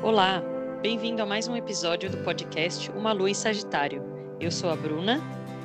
[0.00, 0.40] Olá,
[0.80, 4.00] bem-vindo a mais um episódio do podcast Uma Lua em Sagitário.
[4.38, 5.20] Eu sou a Bruna.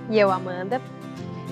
[0.10, 0.82] E eu, Amanda.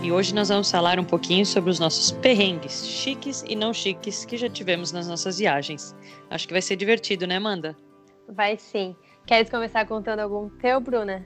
[0.01, 4.25] E hoje nós vamos falar um pouquinho sobre os nossos perrengues, chiques e não chiques,
[4.25, 5.95] que já tivemos nas nossas viagens.
[6.27, 7.77] Acho que vai ser divertido, né, Amanda?
[8.27, 8.95] Vai sim.
[9.27, 11.23] Queres começar contando algum teu, Bruna?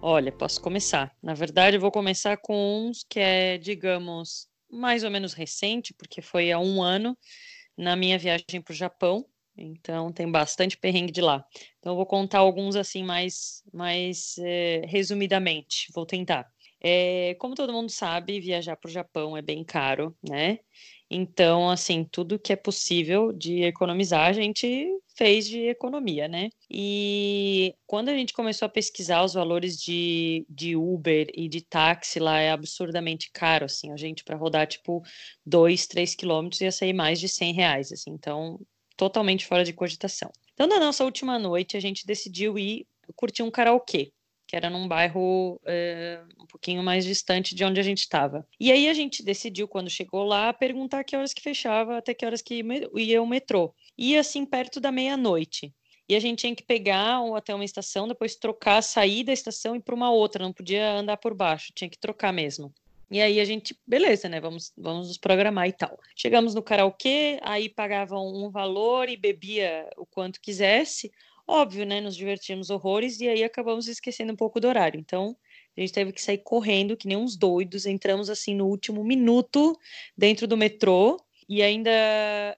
[0.00, 1.12] Olha, posso começar.
[1.22, 6.22] Na verdade, eu vou começar com uns que é, digamos, mais ou menos recente, porque
[6.22, 7.14] foi há um ano,
[7.76, 9.26] na minha viagem para o Japão.
[9.56, 11.44] Então tem bastante perrengue de lá.
[11.78, 15.88] Então eu vou contar alguns assim mais, mais é, resumidamente.
[15.94, 16.52] Vou tentar.
[16.80, 20.58] É, como todo mundo sabe, viajar para o Japão é bem caro, né?
[21.10, 24.86] Então, assim, tudo que é possível de economizar, a gente
[25.16, 26.50] fez de economia, né?
[26.70, 32.18] E quando a gente começou a pesquisar os valores de, de Uber e de táxi
[32.18, 35.02] lá, é absurdamente caro, assim, a gente para rodar, tipo,
[35.46, 38.58] dois, três quilômetros ia sair mais de 100 reais, assim, então
[38.96, 40.30] totalmente fora de cogitação.
[40.52, 44.12] Então, na nossa última noite, a gente decidiu ir curtir um karaokê,
[44.46, 48.46] que era num bairro é, um pouquinho mais distante de onde a gente estava.
[48.58, 52.24] E aí a gente decidiu, quando chegou lá, perguntar que horas que fechava, até que
[52.24, 52.62] horas que
[52.96, 53.74] ia o metrô.
[53.98, 55.74] Ia assim perto da meia-noite.
[56.08, 59.74] E a gente tinha que pegar ou até uma estação, depois trocar, sair da estação
[59.74, 62.72] e para uma outra, não podia andar por baixo, tinha que trocar mesmo.
[63.10, 64.40] E aí a gente, beleza, né?
[64.40, 65.98] Vamos, vamos nos programar e tal.
[66.16, 71.12] Chegamos no karaokê, aí pagavam um valor e bebia o quanto quisesse.
[71.46, 72.00] Óbvio, né?
[72.00, 74.98] Nos divertimos horrores e aí acabamos esquecendo um pouco do horário.
[74.98, 75.36] Então,
[75.76, 77.84] a gente teve que sair correndo, que nem uns doidos.
[77.86, 79.78] Entramos assim no último minuto
[80.16, 81.90] dentro do metrô e ainda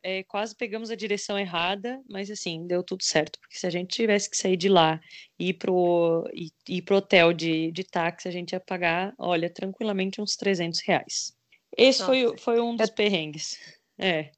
[0.03, 3.97] é, quase pegamos a direção errada, mas assim, deu tudo certo, porque se a gente
[3.97, 5.01] tivesse que sair de lá
[5.39, 9.51] e ir pro, ir, ir pro hotel de, de táxi, a gente ia pagar, olha,
[9.51, 11.37] tranquilamente uns 300 reais.
[11.77, 12.95] Esse foi, foi um dos eu...
[12.95, 13.59] perrengues.
[13.99, 14.31] É.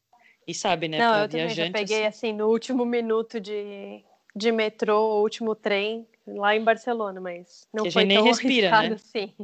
[0.46, 0.98] E sabe, né?
[0.98, 2.28] Não, eu também já peguei assim...
[2.28, 4.02] assim no último minuto de,
[4.34, 8.94] de metrô, último trem, lá em Barcelona, mas não que foi tão respira, né?
[8.94, 9.34] assim.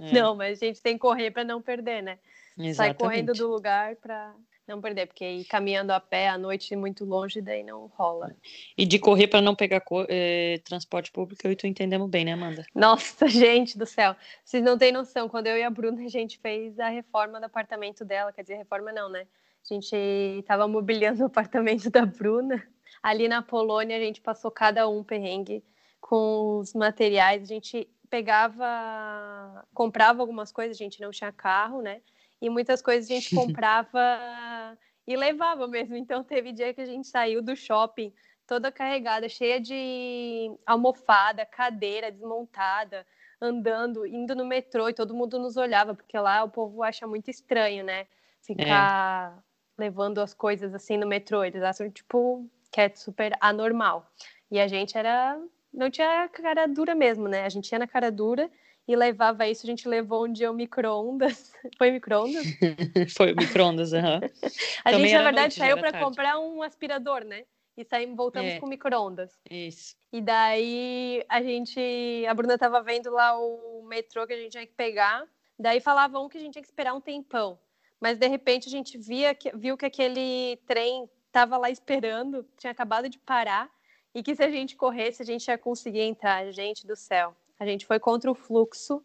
[0.00, 0.12] É.
[0.12, 2.18] Não, mas a gente tem que correr para não perder, né?
[2.56, 2.76] Exatamente.
[2.76, 4.34] Sai correndo do lugar para
[4.66, 8.34] não perder, porque ir caminhando a pé à noite muito longe, daí não rola.
[8.76, 12.32] E de correr para não pegar eh, transporte público, eu e tu entendemos bem, né,
[12.32, 12.64] Amanda?
[12.74, 14.16] Nossa, gente do céu.
[14.44, 17.44] Vocês não têm noção, quando eu e a Bruna, a gente fez a reforma do
[17.44, 19.26] apartamento dela, quer dizer, reforma não, né?
[19.70, 19.96] A gente
[20.38, 22.62] estava mobiliando o apartamento da Bruna.
[23.02, 25.64] Ali na Polônia, a gente passou cada um perrengue
[26.00, 27.42] com os materiais.
[27.42, 32.00] A gente pegava, comprava algumas coisas, a gente não tinha carro, né?
[32.44, 35.96] E muitas coisas a gente comprava e levava mesmo.
[35.96, 38.12] Então teve dia que a gente saiu do shopping
[38.46, 43.06] toda carregada, cheia de almofada, cadeira desmontada,
[43.40, 47.30] andando, indo no metrô e todo mundo nos olhava, porque lá o povo acha muito
[47.30, 48.06] estranho, né?
[48.42, 49.42] Ficar é.
[49.78, 51.42] levando as coisas assim no metrô.
[51.42, 54.06] Eles acham, tipo, que é super anormal.
[54.50, 55.40] E a gente era.
[55.72, 57.44] Não tinha cara dura mesmo, né?
[57.44, 58.50] A gente ia na cara dura
[58.86, 59.64] e levava isso.
[59.64, 61.52] A gente levou um dia o micro-ondas.
[61.78, 62.44] Foi micro-ondas?
[63.16, 64.20] Foi o micro-ondas, aham.
[64.20, 64.48] Uhum.
[64.84, 67.44] a Também gente, na verdade, noite, saiu para comprar um aspirador, né?
[67.76, 68.60] E saímos, voltamos é.
[68.60, 69.36] com micro-ondas.
[69.50, 69.96] Isso.
[70.12, 72.24] E daí a gente.
[72.28, 75.26] A Bruna tava vendo lá o metrô que a gente tinha que pegar.
[75.58, 77.58] Daí falavam que a gente tinha que esperar um tempão.
[78.00, 82.70] Mas de repente a gente via que, viu que aquele trem tava lá esperando, tinha
[82.70, 83.68] acabado de parar.
[84.14, 86.52] E que se a gente corresse, a gente ia conseguir entrar.
[86.52, 87.34] Gente do céu.
[87.58, 89.02] A gente foi contra o fluxo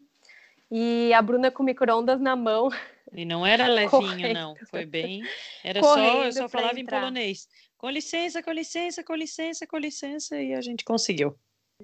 [0.70, 2.68] e a Bruna com micro-ondas na mão.
[3.12, 4.34] E não era levinho, correndo.
[4.34, 4.56] não.
[4.70, 5.22] Foi bem.
[5.64, 6.98] Era só, eu só falava entrar.
[6.98, 7.48] em polonês.
[7.76, 11.34] Com licença, com licença, com licença, com licença, e a gente conseguiu.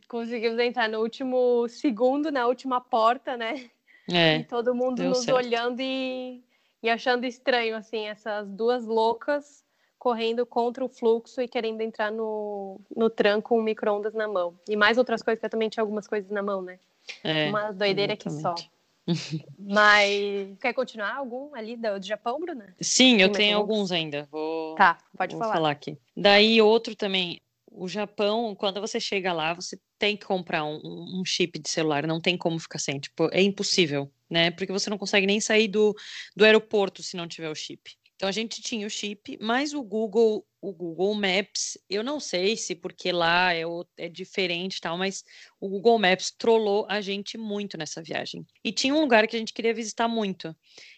[0.06, 3.69] Conseguimos entrar no último segundo, na última porta, né?
[4.09, 5.37] É, e todo mundo nos certo.
[5.37, 6.44] olhando e,
[6.81, 9.66] e achando estranho, assim, essas duas loucas
[10.06, 14.56] correndo contra o fluxo e querendo entrar no, no tranco com um micro-ondas na mão.
[14.69, 16.78] E mais outras coisas, que eu também tinha algumas coisas na mão, né?
[17.25, 18.55] É, Uma doideira aqui só.
[19.59, 22.72] Mas quer continuar algum ali do, do Japão, Bruna?
[22.81, 24.28] Sim, eu tenho alguns ainda.
[24.31, 25.54] Vou, tá, pode vou falar.
[25.54, 25.98] falar aqui.
[26.16, 27.41] Daí outro também.
[27.69, 32.07] O Japão, quando você chega lá, você tem que comprar um, um chip de celular,
[32.07, 33.01] não tem como ficar sem.
[33.01, 34.53] Tipo, é impossível, né?
[34.53, 35.92] Porque você não consegue nem sair do,
[36.36, 37.98] do aeroporto se não tiver o chip.
[38.16, 42.57] Então a gente tinha o chip, mas o Google, o Google Maps, eu não sei
[42.57, 43.63] se porque lá é,
[43.98, 45.22] é diferente tal, mas
[45.60, 48.47] o Google Maps trollou a gente muito nessa viagem.
[48.65, 50.57] E tinha um lugar que a gente queria visitar muito.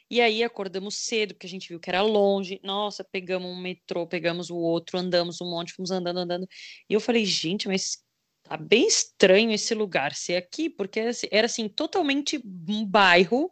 [0.08, 2.60] E aí acordamos cedo, porque a gente viu que era longe.
[2.62, 6.48] Nossa, pegamos um metrô, pegamos o outro, andamos um monte, fomos andando, andando.
[6.88, 7.98] E eu falei, gente, mas
[8.44, 11.00] tá bem estranho esse lugar ser aqui, porque
[11.32, 13.50] era assim, totalmente um bairro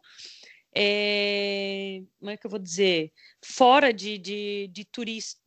[0.79, 3.11] é, como é que eu vou dizer,
[3.43, 4.87] fora de, de, de,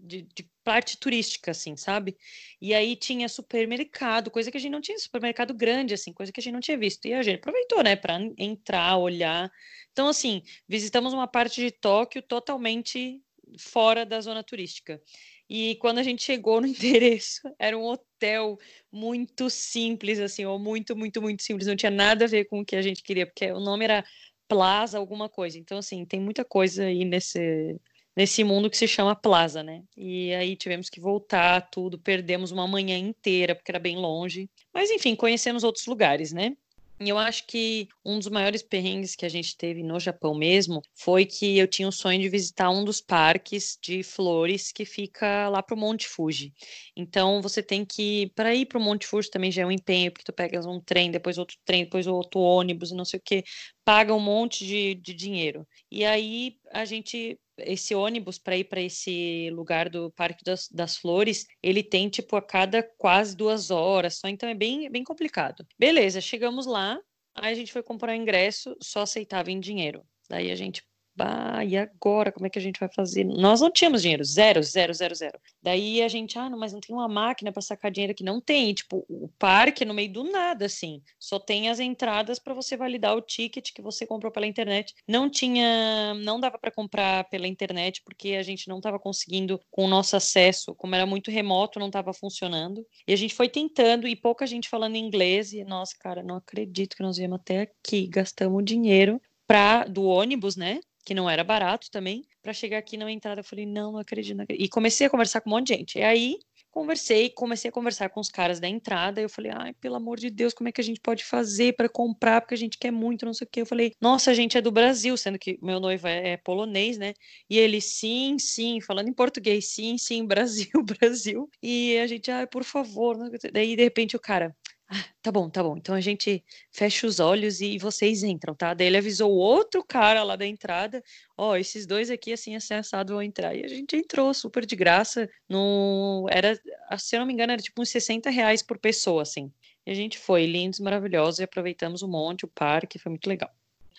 [0.01, 2.17] de, de parte turística, assim, sabe?
[2.61, 6.41] E aí tinha supermercado, coisa que a gente não tinha, supermercado grande, assim, coisa que
[6.41, 7.07] a gente não tinha visto.
[7.07, 9.49] E a gente aproveitou, né, para entrar, olhar.
[9.93, 13.23] Então, assim, visitamos uma parte de Tóquio totalmente
[13.57, 15.01] fora da zona turística.
[15.49, 18.59] E quando a gente chegou no endereço, era um hotel
[18.91, 21.69] muito simples, assim, ou muito, muito, muito simples.
[21.69, 24.05] Não tinha nada a ver com o que a gente queria, porque o nome era
[24.51, 25.57] Plaza alguma coisa.
[25.59, 27.81] Então, assim, tem muita coisa aí nesse,
[28.17, 29.85] nesse mundo que se chama Plaza, né?
[29.97, 34.51] E aí tivemos que voltar tudo, perdemos uma manhã inteira, porque era bem longe.
[34.75, 36.57] Mas, enfim, conhecemos outros lugares, né?
[37.03, 40.83] E eu acho que um dos maiores perrengues que a gente teve no Japão mesmo
[40.95, 45.49] foi que eu tinha o sonho de visitar um dos parques de flores que fica
[45.49, 46.53] lá pro Monte Fuji.
[46.95, 50.25] Então você tem que, para ir pro Monte Fuji também já é um empenho, porque
[50.25, 53.45] tu pegas um trem, depois outro trem, depois outro ônibus, não sei o que,
[53.83, 55.67] paga um monte de, de dinheiro.
[55.91, 60.97] E aí a gente esse ônibus para ir para esse lugar do Parque das, das,
[60.97, 65.67] Flores, ele tem tipo a cada quase duas horas só, então é bem, bem complicado.
[65.79, 67.01] Beleza, chegamos lá,
[67.35, 70.05] aí a gente foi comprar o ingresso, só aceitava em dinheiro.
[70.29, 70.83] Daí a gente
[71.21, 72.33] bah, e agora?
[72.33, 73.25] Como é que a gente vai fazer?
[73.25, 75.39] Nós não tínhamos dinheiro, zero, zero, zero, zero.
[75.63, 78.25] Daí a gente, ah, não, mas não tem uma máquina para sacar dinheiro aqui.
[78.25, 81.03] Não tem, tipo, o parque é no meio do nada, assim.
[81.19, 84.95] Só tem as entradas para você validar o ticket que você comprou pela internet.
[85.07, 89.85] Não tinha, não dava para comprar pela internet porque a gente não estava conseguindo com
[89.85, 92.87] o nosso acesso, como era muito remoto, não estava funcionando.
[93.07, 96.97] E a gente foi tentando e pouca gente falando inglês e nossa, cara, não acredito
[96.97, 99.21] que nós viemos até aqui, gastamos dinheiro
[99.51, 100.79] para do ônibus, né?
[101.11, 103.41] Que não era barato também, para chegar aqui na entrada.
[103.41, 104.65] Eu falei, não, não acredito, não acredito.
[104.65, 105.99] E comecei a conversar com um monte de gente.
[105.99, 106.39] E aí
[106.71, 109.21] conversei, comecei a conversar com os caras da entrada.
[109.21, 111.89] Eu falei, ai, pelo amor de Deus, como é que a gente pode fazer para
[111.89, 112.41] comprar?
[112.41, 113.63] Porque a gente quer muito, não sei o quê.
[113.63, 116.97] Eu falei, nossa, a gente é do Brasil, sendo que meu noivo é, é polonês,
[116.97, 117.13] né?
[117.51, 121.51] E ele, sim, sim, falando em português, sim, sim, Brasil, Brasil.
[121.61, 123.17] E a gente, ai, por favor.
[123.53, 124.55] Daí, de repente, o cara,
[124.93, 125.77] ah, tá bom, tá bom.
[125.77, 128.75] Então a gente fecha os olhos e vocês entram, tá?
[128.75, 131.03] Daí ele avisou o outro cara lá da entrada:
[131.39, 133.55] ó, oh, esses dois aqui, assim, assado vão entrar.
[133.55, 135.31] E a gente entrou super de graça.
[135.49, 136.27] No...
[136.29, 136.61] Era,
[136.99, 139.53] se eu não me engano, era tipo uns 60 reais por pessoa, assim.
[139.87, 143.51] E a gente foi, lindos, maravilhosos, e aproveitamos um monte, o parque, foi muito legal.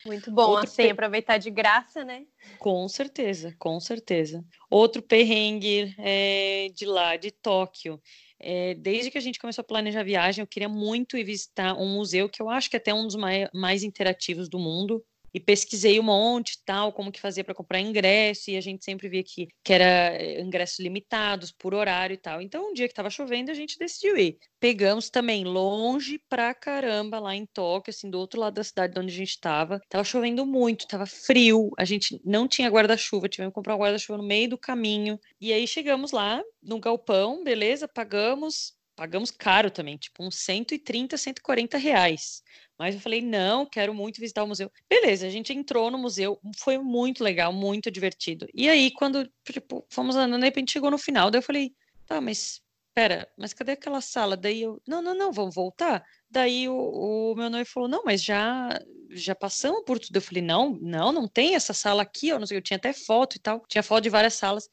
[0.06, 0.92] Muito bom, Outro assim, per...
[0.92, 2.26] aproveitar de graça, né?
[2.58, 4.44] Com certeza, com certeza.
[4.70, 8.02] Outro perrengue é, de lá, de Tóquio.
[8.44, 11.76] É, desde que a gente começou a planejar a viagem, eu queria muito ir visitar
[11.76, 15.04] um museu que eu acho que é até um dos mais, mais interativos do mundo,
[15.34, 19.08] e pesquisei um monte tal, como que fazia para comprar ingresso, e a gente sempre
[19.10, 22.42] via que, que era eh, ingressos limitados por horário e tal.
[22.42, 24.38] Então, um dia que estava chovendo, a gente decidiu ir.
[24.60, 29.00] Pegamos também longe pra caramba lá em Tóquio, assim, do outro lado da cidade de
[29.00, 29.80] onde a gente estava.
[29.90, 34.18] Tava chovendo muito, tava frio, a gente não tinha guarda-chuva, tivemos que comprar um guarda-chuva
[34.18, 35.20] no meio do caminho.
[35.40, 41.76] E aí chegamos lá no galpão, beleza, pagamos, pagamos caro também, tipo uns 130, 140
[41.76, 42.44] reais.
[42.78, 44.72] Mas eu falei, não, quero muito visitar o museu.
[44.88, 48.46] Beleza, a gente entrou no museu, foi muito legal, muito divertido.
[48.54, 51.74] E aí, quando, tipo, fomos andando, de repente chegou no final, daí eu falei,
[52.06, 52.62] tá, mas
[52.94, 54.38] pera, mas cadê aquela sala?
[54.38, 56.06] Daí eu, não, não, não, vamos voltar.
[56.30, 58.70] Daí o, o, meu noivo falou, não, mas já
[59.10, 60.16] já passamos por tudo.
[60.16, 62.94] Eu falei, não, não, não tem essa sala aqui, eu não sei, eu tinha até
[62.94, 64.70] foto e tal, tinha foto de várias salas.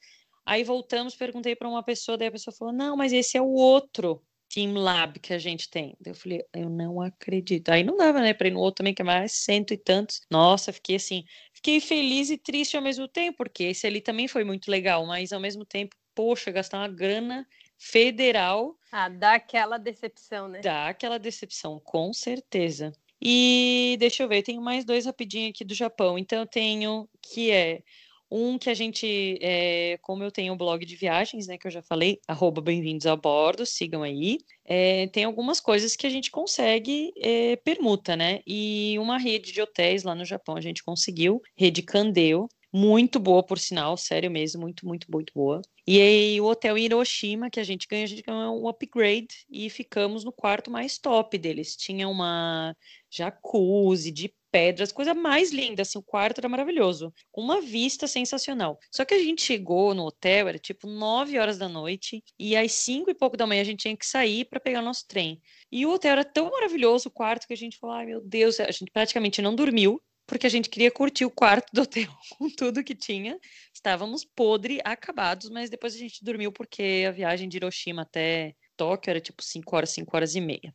[0.49, 3.53] Aí voltamos, perguntei para uma pessoa, daí a pessoa falou, não, mas esse é o
[3.53, 4.23] outro.
[4.49, 5.95] Team Lab que a gente tem.
[6.03, 7.69] Eu falei, eu não acredito.
[7.69, 10.23] Aí não dava, né, para ir no outro também, que é mais cento e tantos.
[10.31, 14.43] Nossa, fiquei assim, fiquei feliz e triste ao mesmo tempo, porque esse ali também foi
[14.43, 17.47] muito legal, mas ao mesmo tempo, poxa, gastar uma grana
[17.77, 18.75] federal.
[18.91, 20.61] Ah, dá aquela decepção, né?
[20.61, 22.91] Dá aquela decepção, com certeza.
[23.21, 26.19] E deixa eu ver, tenho mais dois rapidinho aqui do Japão.
[26.19, 27.83] Então eu tenho que é
[28.31, 31.71] um que a gente, é, como eu tenho um blog de viagens, né, que eu
[31.71, 34.39] já falei, arroba bem-vindos a bordo, sigam aí.
[34.65, 38.41] É, tem algumas coisas que a gente consegue é, permuta, né?
[38.47, 43.43] E uma rede de hotéis lá no Japão a gente conseguiu, rede Candeu, muito boa,
[43.43, 45.63] por sinal, sério mesmo, muito, muito, muito boa.
[45.87, 49.71] E aí, o hotel Hiroshima, que a gente ganhou, a gente ganhou um upgrade e
[49.71, 51.75] ficamos no quarto mais top deles.
[51.75, 52.77] Tinha uma
[53.11, 58.79] jacuzzi de pedras, coisa mais linda, assim, o quarto era maravilhoso, uma vista sensacional.
[58.91, 62.73] Só que a gente chegou no hotel, era tipo 9 horas da noite, e às
[62.73, 65.41] 5 e pouco da manhã a gente tinha que sair para pegar nosso trem.
[65.71, 68.59] E o hotel era tão maravilhoso, o quarto, que a gente falou, ai meu Deus,
[68.61, 72.51] a gente praticamente não dormiu, porque a gente queria curtir o quarto do hotel com
[72.51, 73.39] tudo que tinha.
[73.75, 79.11] Estávamos podre, acabados, mas depois a gente dormiu porque a viagem de Hiroshima até Tóquio
[79.11, 80.75] era tipo 5 horas, 5 horas e meia.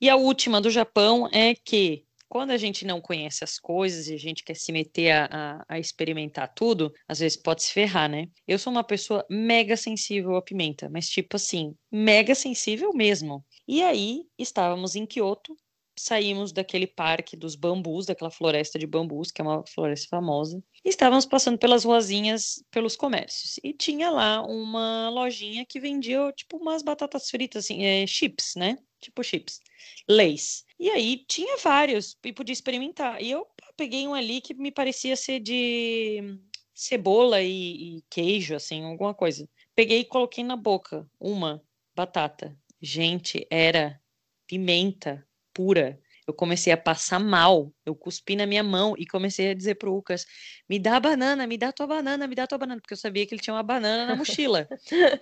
[0.00, 4.14] E a última do Japão é que quando a gente não conhece as coisas e
[4.14, 8.08] a gente quer se meter a, a, a, experimentar tudo, às vezes pode se ferrar,
[8.08, 8.26] né?
[8.48, 13.44] Eu sou uma pessoa mega sensível à pimenta, mas tipo assim, mega sensível mesmo.
[13.68, 15.54] E aí, estávamos em Kyoto,
[15.94, 20.88] saímos daquele parque dos bambus, daquela floresta de bambus, que é uma floresta famosa, e
[20.88, 23.60] estávamos passando pelas ruazinhas, pelos comércios.
[23.62, 28.78] E tinha lá uma lojinha que vendia, tipo, umas batatas fritas, assim, é, chips, né?
[29.02, 29.60] Tipo chips,
[30.08, 30.64] leis.
[30.82, 33.22] E aí tinha vários, e podia experimentar.
[33.22, 33.46] E eu
[33.76, 36.40] peguei um ali que me parecia ser de
[36.74, 39.48] cebola e, e queijo, assim, alguma coisa.
[39.76, 41.62] Peguei e coloquei na boca uma
[41.94, 42.58] batata.
[42.80, 44.02] Gente, era
[44.44, 45.24] pimenta
[45.54, 46.00] pura.
[46.32, 47.70] Eu comecei a passar mal.
[47.84, 50.24] Eu cuspi na minha mão e comecei a dizer pro Lucas:
[50.66, 53.26] me dá a banana, me dá tua banana, me dá tua banana, porque eu sabia
[53.26, 54.66] que ele tinha uma banana na mochila.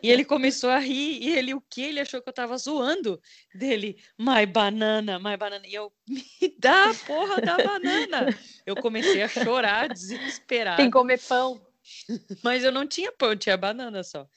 [0.00, 1.82] e ele começou a rir, e ele o que?
[1.82, 3.20] Ele achou que eu tava zoando
[3.52, 3.96] dele.
[4.16, 5.66] My banana, my banana.
[5.66, 6.24] E eu, me
[6.56, 8.28] dá a porra da banana.
[8.64, 10.76] Eu comecei a chorar, desesperado.
[10.76, 11.60] Tem que comer pão.
[12.44, 14.28] Mas eu não tinha pão, tinha banana só.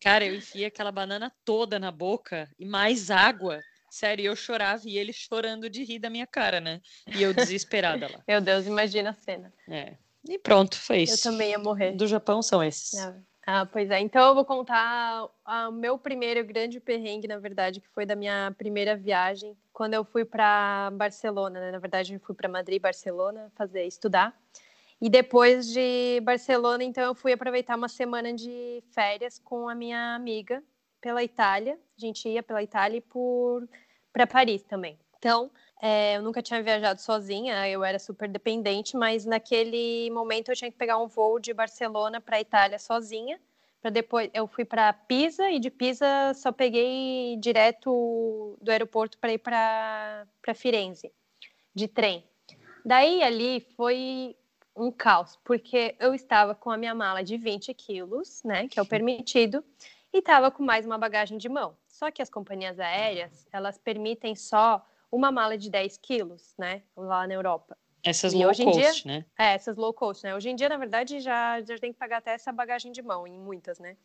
[0.00, 3.60] Cara, eu enfiei aquela banana toda na boca e mais água.
[3.92, 6.80] Sério, eu chorava e ele chorando de rir da minha cara, né?
[7.14, 8.20] E eu desesperada lá.
[8.26, 9.52] Meu Deus, imagina a cena.
[9.68, 9.96] É.
[10.26, 11.28] E pronto, foi isso.
[11.28, 11.92] Eu também ia morrer.
[11.92, 12.98] Do Japão são esses.
[13.46, 14.00] Ah, pois é.
[14.00, 18.54] Então eu vou contar o meu primeiro grande perrengue, na verdade, que foi da minha
[18.56, 21.70] primeira viagem, quando eu fui para Barcelona, né?
[21.70, 24.34] Na verdade, eu fui para Madrid, Barcelona, fazer estudar.
[25.02, 30.14] E depois de Barcelona, então eu fui aproveitar uma semana de férias com a minha
[30.14, 30.62] amiga
[31.02, 31.78] pela Itália.
[31.98, 33.68] A gente ia pela Itália e por
[34.10, 34.98] para Paris também.
[35.18, 40.56] Então, é, eu nunca tinha viajado sozinha, eu era super dependente, mas naquele momento eu
[40.56, 43.40] tinha que pegar um voo de Barcelona para Itália sozinha.
[43.80, 49.32] Para depois, eu fui para Pisa e de Pisa só peguei direto do aeroporto para
[49.32, 51.12] ir para Firenze
[51.74, 52.24] de trem.
[52.84, 54.36] Daí ali foi
[54.76, 58.82] um caos, porque eu estava com a minha mala de 20 quilos, né, que é
[58.82, 59.64] o permitido,
[60.12, 61.76] e estava com mais uma bagagem de mão.
[61.88, 66.82] Só que as companhias aéreas, elas permitem só uma mala de 10 quilos, né?
[66.96, 67.76] Lá na Europa.
[68.04, 69.24] Essas e low cost, dia, né?
[69.38, 70.34] É, essas low cost, né?
[70.34, 73.26] Hoje em dia, na verdade, já, já tem que pagar até essa bagagem de mão,
[73.26, 73.96] em muitas, né?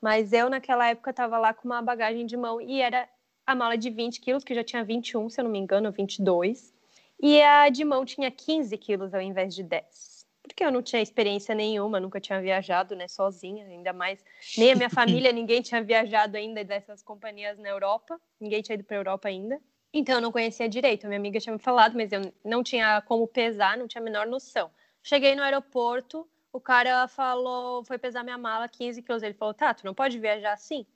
[0.00, 3.08] Mas eu, naquela época, estava lá com uma bagagem de mão e era
[3.44, 6.72] a mala de 20 quilos, que já tinha 21, se eu não me engano, 22.
[7.20, 10.11] E a de mão tinha 15 quilos ao invés de 10
[10.52, 14.22] porque eu não tinha experiência nenhuma, nunca tinha viajado, né, sozinha, ainda mais,
[14.56, 18.84] nem a minha família, ninguém tinha viajado ainda dessas companhias na Europa, ninguém tinha ido
[18.84, 19.58] para a Europa ainda.
[19.94, 21.04] Então eu não conhecia direito.
[21.04, 24.04] A minha amiga tinha me falado, mas eu não tinha como pesar, não tinha a
[24.04, 24.70] menor noção.
[25.02, 29.22] Cheguei no aeroporto, o cara falou, foi pesar minha mala 15 quilos.
[29.22, 30.86] Ele falou, tá, tu não pode viajar assim?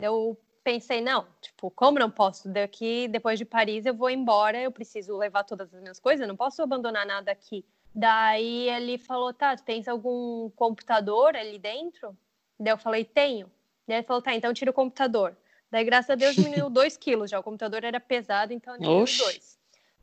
[0.00, 2.48] Eu pensei, não, tipo, como não posso?
[2.48, 6.28] Daqui, depois de Paris, eu vou embora, eu preciso levar todas as minhas coisas, eu
[6.28, 7.62] não posso abandonar nada aqui.
[7.96, 12.14] Daí ele falou, tá, tu tens algum computador ali dentro?
[12.60, 13.50] Daí eu falei, tenho.
[13.88, 15.34] Daí ele falou, tá, então tira o computador.
[15.70, 17.40] Daí, graças a Deus, diminuiu 2 quilos já.
[17.40, 19.58] O computador era pesado, então diminuiu 2.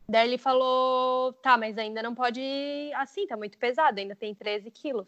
[0.10, 2.42] Daí ele falou, tá, mas ainda não pode
[2.96, 5.06] assim, tá muito pesado, ainda tem 13 quilos.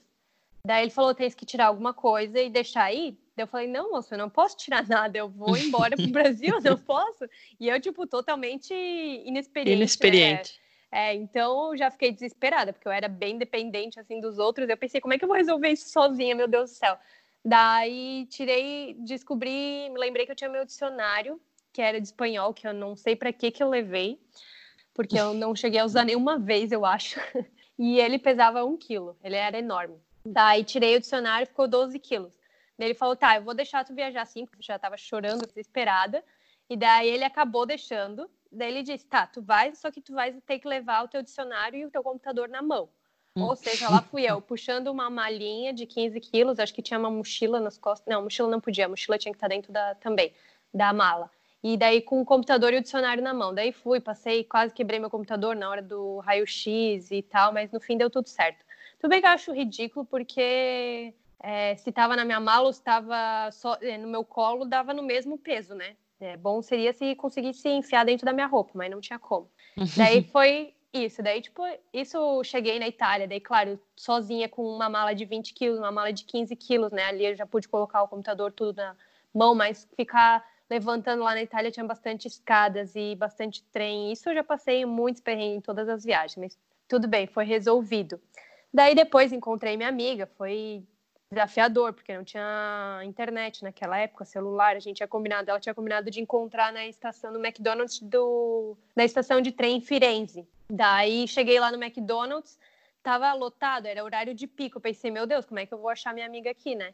[0.63, 3.17] Daí ele falou, tens que tirar alguma coisa e deixar aí.
[3.35, 6.61] Daí eu falei, não, moço, eu não posso tirar nada, eu vou embora pro Brasil,
[6.61, 7.27] não posso.
[7.59, 9.75] E eu, tipo, totalmente inexperiente.
[9.75, 10.61] Inexperiente.
[10.61, 10.64] É,
[10.95, 14.69] é, então já fiquei desesperada, porque eu era bem dependente assim dos outros.
[14.69, 16.97] Eu pensei, como é que eu vou resolver isso sozinha, meu Deus do céu?
[17.43, 21.37] Daí tirei, descobri, me lembrei que eu tinha meu dicionário,
[21.73, 24.17] que era de espanhol, que eu não sei para que que eu levei,
[24.93, 27.19] porque eu não cheguei a usar nenhuma vez, eu acho.
[27.77, 29.97] E ele pesava um quilo, ele era enorme.
[30.25, 32.33] Daí tirei o dicionário, ficou 12 quilos.
[32.79, 35.45] Daí ele falou, tá, eu vou deixar tu viajar assim, porque eu já tava chorando,
[35.45, 36.23] desesperada.
[36.69, 38.29] E daí ele acabou deixando.
[38.55, 41.21] Daí ele disse: tá, tu vai, só que tu vai ter que levar o teu
[41.21, 42.89] dicionário e o teu computador na mão.
[43.37, 43.43] Hum.
[43.43, 47.11] Ou seja, lá fui eu, puxando uma malinha de 15 quilos, acho que tinha uma
[47.11, 48.07] mochila nas costas.
[48.07, 50.33] Não, mochila não podia, a mochila tinha que estar dentro da, também,
[50.73, 51.29] da mala.
[51.61, 53.53] E daí com o computador e o dicionário na mão.
[53.53, 57.79] Daí fui, passei, quase quebrei meu computador na hora do raio-x e tal, mas no
[57.79, 58.63] fim deu tudo certo.
[58.99, 62.79] Tudo bem que eu acho ridículo, porque é, se estava na minha mala ou se
[62.79, 63.49] estava
[63.81, 65.95] é, no meu colo, dava no mesmo peso, né?
[66.19, 69.49] É, bom seria se conseguisse enfiar dentro da minha roupa, mas não tinha como.
[69.97, 71.21] daí foi isso.
[71.21, 71.61] Daí, tipo,
[71.93, 73.27] isso cheguei na Itália.
[73.27, 77.03] Daí, claro, sozinha com uma mala de 20 quilos, uma mala de 15 quilos, né?
[77.05, 78.95] Ali eu já pude colocar o computador tudo na
[79.33, 84.11] mão, mas ficar levantando lá na Itália tinha bastante escadas e bastante trem.
[84.11, 86.57] Isso eu já passei muitos perrengues em todas as viagens, mas
[86.87, 88.19] tudo bem, foi resolvido.
[88.73, 90.83] Daí depois encontrei minha amiga, foi
[91.31, 94.75] desafiador, porque não tinha internet naquela época, celular.
[94.75, 99.03] A gente tinha combinado, ela tinha combinado de encontrar na estação do McDonald's do, na
[99.03, 100.47] estação de trem em Firenze.
[100.69, 102.59] Daí cheguei lá no McDonald's,
[103.03, 104.77] tava lotado, era horário de pico.
[104.77, 106.93] Eu pensei, meu Deus, como é que eu vou achar minha amiga aqui, né?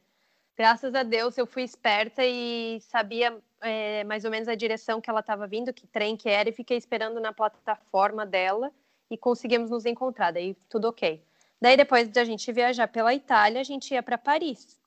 [0.57, 5.09] Graças a Deus eu fui esperta e sabia é, mais ou menos a direção que
[5.09, 8.71] ela estava vindo, que trem que era, e fiquei esperando na plataforma dela
[9.09, 10.31] e conseguimos nos encontrar.
[10.31, 11.23] Daí tudo ok.
[11.61, 14.79] Daí, depois da gente viajar pela Itália, a gente ia para Paris.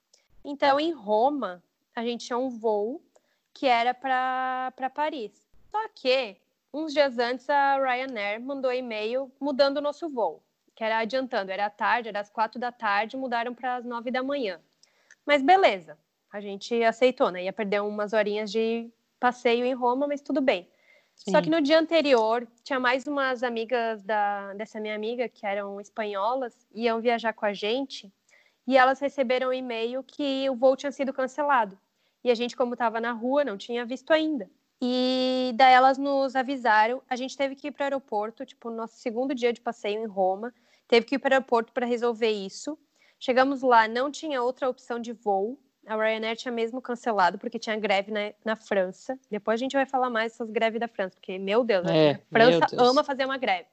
[0.45, 1.63] Então, em Roma,
[1.95, 3.01] a gente tinha um voo
[3.53, 5.33] que era para Paris.
[5.71, 6.37] Só que,
[6.73, 10.43] uns dias antes, a Ryanair mandou e-mail mudando o nosso voo,
[10.75, 11.53] que era adiantando.
[11.53, 14.61] Era tarde, era às quatro da tarde, mudaram para as nove da manhã.
[15.25, 15.97] Mas beleza,
[16.33, 17.45] a gente aceitou, né?
[17.45, 18.91] Ia perder umas horinhas de
[19.21, 20.69] passeio em Roma, mas tudo bem.
[21.17, 21.31] Sim.
[21.31, 25.81] Só que no dia anterior, tinha mais umas amigas da, dessa minha amiga, que eram
[25.81, 28.13] espanholas, iam viajar com a gente,
[28.67, 31.79] e elas receberam um e-mail que o voo tinha sido cancelado.
[32.23, 34.51] E a gente, como estava na rua, não tinha visto ainda.
[34.81, 38.77] E daí elas nos avisaram, a gente teve que ir para o aeroporto, tipo, no
[38.77, 40.53] nosso segundo dia de passeio em Roma,
[40.89, 42.79] teve que ir para o aeroporto para resolver isso.
[43.19, 47.77] Chegamos lá, não tinha outra opção de voo, a Ryanair tinha mesmo cancelado porque tinha
[47.77, 49.19] greve na, na França.
[49.31, 52.19] Depois a gente vai falar mais dessas greves da França, porque, meu Deus, é, a
[52.31, 52.89] França Deus.
[52.89, 53.69] ama fazer uma greve.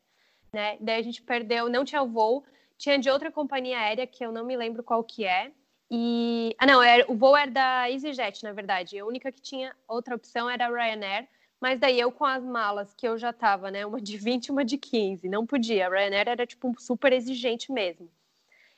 [0.53, 0.77] Né?
[0.81, 2.43] Daí a gente perdeu, não tinha o voo,
[2.77, 5.51] tinha de outra companhia aérea que eu não me lembro qual que é.
[5.89, 6.55] E.
[6.57, 8.97] Ah, não, era, o voo era da EasyJet, na verdade.
[8.97, 11.27] A única que tinha outra opção era a Ryanair.
[11.59, 13.85] Mas daí eu com as malas que eu já tava, né?
[13.85, 15.29] Uma de 20 e uma de 15.
[15.29, 15.87] Não podia.
[15.87, 18.09] A Ryanair era, tipo, super exigente mesmo.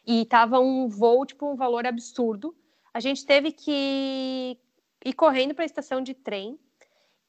[0.05, 2.53] E tava um voo, tipo, um valor absurdo
[2.93, 4.57] a gente teve que
[5.03, 6.59] ir correndo para a estação de trem,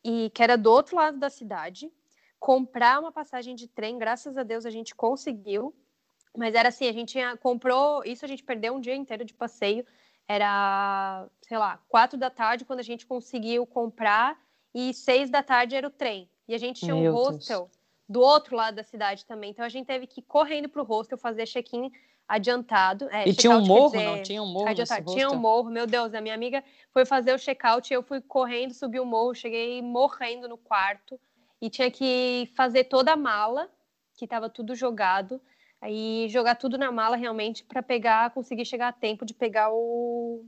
[0.04, 1.90] e que era do outro lado da cidade,
[2.38, 5.74] comprar uma passagem de trem, graças a Deus a gente conseguiu,
[6.36, 9.32] mas era assim, a gente tinha, comprou, isso a gente perdeu um dia inteiro de
[9.32, 9.86] passeio,
[10.28, 14.38] era, sei lá, quatro da tarde quando a gente conseguiu comprar,
[14.74, 16.28] e seis da tarde era o trem.
[16.46, 17.78] E a gente tinha Meu um hostel Deus.
[18.08, 20.84] do outro lado da cidade também, então a gente teve que ir correndo para o
[20.84, 21.90] hostel fazer check-in
[22.26, 23.08] adiantado.
[23.10, 24.22] É, e tinha um morro, dizer, não?
[24.22, 25.12] Tinha um morro adiantado.
[25.12, 26.14] Tinha um morro, meu Deus.
[26.14, 30.48] A minha amiga foi fazer o check-out eu fui correndo, subi o morro, cheguei morrendo
[30.48, 31.18] no quarto
[31.60, 33.70] e tinha que fazer toda a mala,
[34.16, 35.40] que estava tudo jogado,
[35.80, 40.44] aí jogar tudo na mala realmente para pegar, conseguir chegar a tempo de pegar o,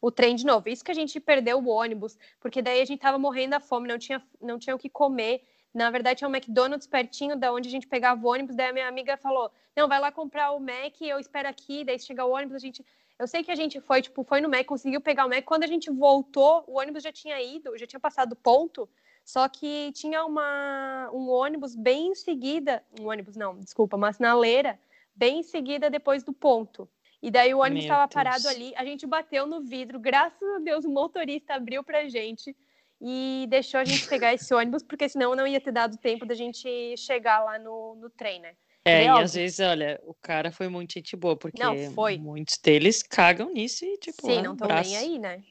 [0.00, 0.68] o trem de novo.
[0.68, 3.88] Isso que a gente perdeu o ônibus, porque daí a gente tava morrendo da fome,
[3.88, 5.42] não tinha, não tinha o que comer.
[5.72, 8.56] Na verdade, tinha um McDonald's pertinho da onde a gente pegava o ônibus.
[8.56, 11.84] Daí a minha amiga falou: Não, vai lá comprar o Mac, eu espero aqui.
[11.84, 12.84] Daí chega o ônibus, a gente.
[13.18, 15.44] Eu sei que a gente foi, tipo, foi no Mac, conseguiu pegar o Mac.
[15.44, 18.88] Quando a gente voltou, o ônibus já tinha ido, já tinha passado ponto.
[19.24, 22.82] Só que tinha uma, um ônibus bem em seguida.
[22.98, 24.78] Um ônibus, não, desculpa, uma sinaleira
[25.14, 26.88] bem em seguida depois do ponto.
[27.22, 30.86] E daí o ônibus estava parado ali, a gente bateu no vidro, graças a Deus
[30.86, 32.56] o motorista abriu pra gente
[33.00, 36.34] e deixou a gente pegar esse ônibus, porque senão não ia ter dado tempo da
[36.34, 38.54] gente chegar lá no, no trem, né?
[38.84, 42.18] É, e, e às vezes, olha, o cara foi muito gente boa, porque não, foi.
[42.18, 45.42] muitos deles cagam nisso e, tipo, Sim, não estão nem aí, né?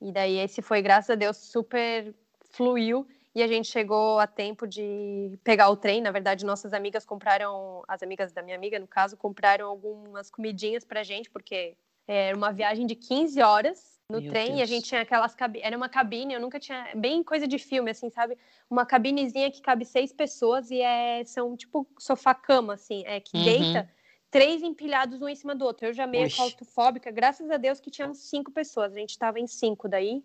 [0.00, 2.14] E daí esse foi, graças a Deus, super
[2.50, 6.00] fluiu e a gente chegou a tempo de pegar o trem.
[6.00, 10.84] Na verdade, nossas amigas compraram, as amigas da minha amiga, no caso, compraram algumas comidinhas
[10.84, 14.58] pra gente, porque era uma viagem de 15 horas no Meu trem Deus.
[14.58, 15.66] e a gente tinha aquelas cabines.
[15.66, 16.88] Era uma cabine, eu nunca tinha.
[16.94, 18.38] Bem coisa de filme, assim, sabe?
[18.70, 23.44] Uma cabinezinha que cabe seis pessoas e é, são tipo sofá-cama, assim, é que uhum.
[23.44, 23.90] deita
[24.30, 25.86] três empilhados um em cima do outro.
[25.86, 28.92] Eu já meio claustrofóbica, graças a Deus que tinham cinco pessoas.
[28.94, 30.22] A gente estava em cinco daí.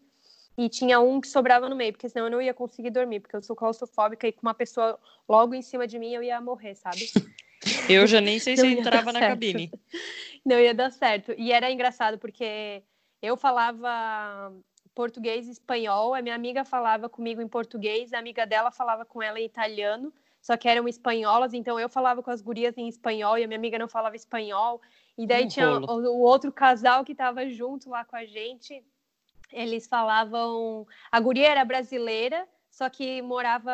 [0.56, 3.36] E tinha um que sobrava no meio, porque senão eu não ia conseguir dormir, porque
[3.36, 6.76] eu sou claustrofóbica e com uma pessoa logo em cima de mim eu ia morrer,
[6.76, 7.12] sabe?
[7.90, 9.72] Eu já nem sei se eu entrava na cabine.
[10.46, 11.34] Não ia dar certo.
[11.38, 12.84] E era engraçado, porque
[13.24, 14.54] eu falava
[14.94, 19.24] português e espanhol, a minha amiga falava comigo em português, a amiga dela falava com
[19.24, 23.38] ela em italiano, só que eram espanholas, então eu falava com as gurias em espanhol
[23.38, 24.82] e a minha amiga não falava espanhol.
[25.18, 28.84] E daí um tinha o, o, outro casal que estava junto lá com a gente,
[29.54, 30.86] eles falavam.
[31.10, 33.72] A guria era brasileira, só que morava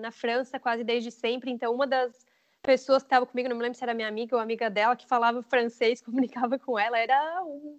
[0.00, 2.26] na França quase desde sempre, então uma das
[2.62, 5.06] pessoas que estava comigo, não me lembro se era minha amiga ou amiga dela, que
[5.06, 7.78] falava francês, comunicava com ela, era um,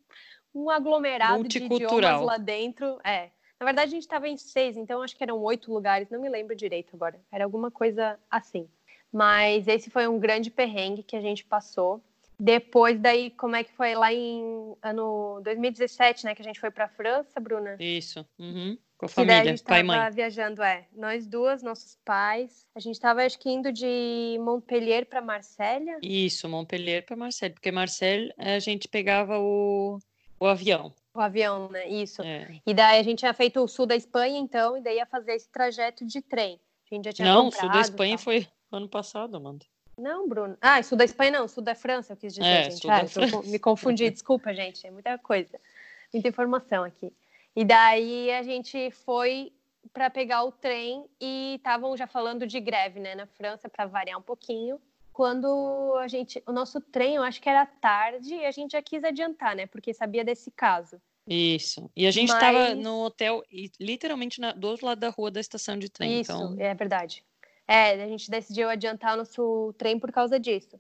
[0.54, 3.00] um aglomerado de idiomas lá dentro.
[3.04, 3.30] É.
[3.60, 6.30] Na verdade, a gente estava em seis, então acho que eram oito lugares, não me
[6.30, 7.20] lembro direito agora.
[7.32, 8.68] Era alguma coisa assim.
[9.12, 12.04] Mas esse foi um grande perrengue que a gente passou.
[12.40, 16.72] Depois daí, como é que foi lá em ano 2017, né, que a gente foi
[16.72, 17.78] para França, Bruna?
[17.80, 18.26] Isso.
[18.40, 18.78] Uhum.
[18.98, 20.12] Com a família, a gente pai e mãe.
[20.12, 20.86] viajando, é.
[20.94, 22.66] Nós duas, nossos pais.
[22.76, 26.00] A gente estava acho que indo de Montpellier para Marselha.
[26.02, 30.00] Isso, Montpellier para Marselha, porque Marselha a gente pegava o
[30.44, 30.94] o avião.
[31.14, 31.88] O avião, né?
[31.88, 32.22] Isso.
[32.22, 32.60] É.
[32.66, 35.34] E daí a gente tinha feito o sul da Espanha, então, e daí ia fazer
[35.34, 36.60] esse trajeto de trem.
[36.92, 37.62] A gente já tinha Não, o comprado.
[37.62, 38.24] sul da Espanha tal.
[38.24, 39.66] foi ano passado, Amanda.
[39.98, 40.58] Não, Bruno.
[40.60, 42.90] Ah, sul da Espanha não, sul da França, eu quis dizer, É, gente.
[42.90, 44.86] Ah, eu me confundi, desculpa, gente.
[44.86, 45.60] É muita coisa.
[46.12, 47.14] Muita informação aqui.
[47.56, 49.54] E daí a gente foi
[49.92, 54.18] para pegar o trem e estavam já falando de greve, né, na França, para variar
[54.18, 54.82] um pouquinho.
[55.14, 56.42] Quando a gente.
[56.48, 59.68] O nosso trem, eu acho que era tarde, e a gente já quis adiantar, né,
[59.68, 61.00] porque sabia desse caso.
[61.28, 61.90] Isso.
[61.96, 65.32] E a gente estava Mas- no hotel, e literalmente na- do outro lado da rua
[65.32, 66.20] da estação de trem.
[66.20, 67.24] Isso, Então, é verdade.
[67.66, 70.78] É, a gente decidiu adiantar o nosso trem por causa disso.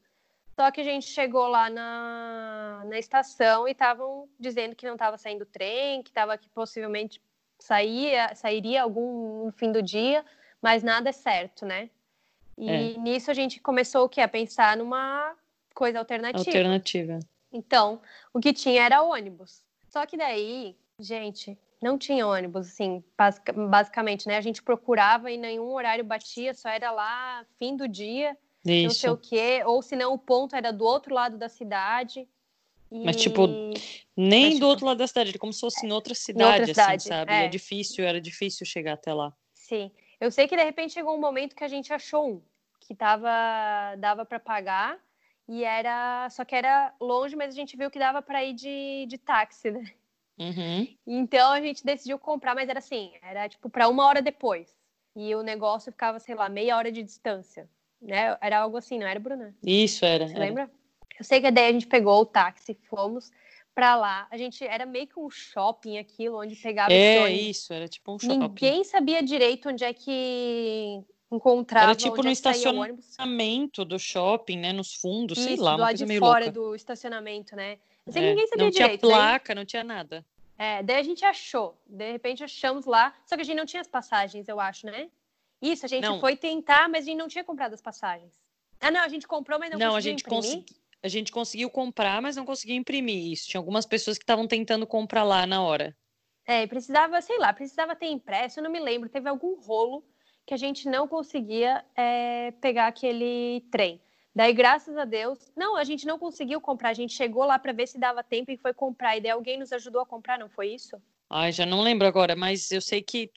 [0.60, 5.18] Só que a gente chegou lá na, na estação e estavam dizendo que não estava
[5.18, 7.22] saindo trem, que estava que possivelmente
[7.58, 10.26] saía, sairia algum no fim do dia,
[10.62, 11.90] mas nada é certo, né?
[12.58, 12.98] E É.
[12.98, 14.22] nisso a gente começou o quê?
[14.22, 15.36] A pensar numa
[15.74, 16.40] coisa alternativa.
[16.40, 17.20] alternativa.
[17.52, 18.02] Então,
[18.34, 19.64] o que tinha era ônibus.
[19.88, 24.38] Só que daí, gente, não tinha ônibus, assim, basic- basicamente, né?
[24.38, 29.10] A gente procurava e nenhum horário batia, só era lá fim do dia, não sei
[29.10, 29.30] o Isso.
[29.30, 32.28] quê, ou se não o ponto era do outro lado da cidade.
[32.92, 33.04] E...
[33.04, 33.48] Mas, tipo,
[34.16, 36.64] Nem Mas, do tipo, outro lado da cidade, ele como se fosse em outra cidade,
[36.64, 37.34] assim, cidade, sabe?
[37.34, 37.46] é.
[37.46, 39.34] É difícil, era difícil chegar até lá.
[39.54, 39.92] Sim.
[40.24, 42.42] Eu sei que de repente chegou um momento que a gente achou um
[42.80, 43.30] que tava
[43.98, 44.98] dava para pagar
[45.50, 49.06] e era só que era longe, mas a gente viu que dava para ir de,
[49.06, 49.84] de táxi, né?
[50.40, 50.88] Uhum.
[51.06, 54.74] Então a gente decidiu comprar, mas era assim, era tipo para uma hora depois.
[55.14, 57.70] E o negócio ficava, sei lá, meia hora de distância,
[58.02, 58.38] né?
[58.40, 59.54] Era algo assim, não era, Bruna?
[59.62, 60.26] Isso era.
[60.26, 60.46] Você era.
[60.46, 60.72] lembra?
[61.20, 63.30] Eu sei que daí a gente pegou o táxi, fomos
[63.74, 64.28] para lá.
[64.30, 68.20] A gente era meio que um shopping aquilo, onde pegava É isso, era tipo um
[68.20, 68.38] shopping.
[68.38, 74.72] Ninguém sabia direito onde é que encontrava, Era tipo no é estacionamento do shopping, né?
[74.72, 76.52] Nos fundos, sei Isso, lá, do lado de fora louca.
[76.52, 77.80] do estacionamento, né?
[78.08, 79.02] Sei É, ninguém sabia Não tinha direito.
[79.02, 80.24] daí- placa, não tinha nada.
[80.58, 81.76] É, daí a gente achou.
[81.88, 83.14] De repente achamos lá.
[83.26, 85.10] Só que a gente não tinha as passagens, eu acho, né?
[85.60, 86.20] Isso, a gente Não.
[86.20, 88.32] foi tentar, mas a gente não tinha comprado as passagens.
[88.80, 90.44] Ah, não, a gente comprou, mas não, Não, a conseguiu gente, imprimir.
[90.44, 93.50] consegui- a gente conseguiu comprar, mas não conseguiu imprimir isso.
[93.50, 95.96] Tinha algumas pessoas que estavam tentando comprar lá na hora.
[96.48, 99.10] É, precisava, sei lá, precisava ter impresso, eu não me lembro.
[99.10, 100.04] Teve algum rolo
[100.46, 104.02] que a gente não conseguia é, pegar aquele trem.
[104.36, 106.90] Daí, graças a Deus, não, a gente não conseguiu comprar.
[106.90, 109.18] A gente chegou lá para ver se dava tempo e foi comprar.
[109.18, 110.98] E daí alguém nos ajudou a comprar, não foi isso?
[111.30, 113.30] Ai, já não lembro agora, mas eu sei que,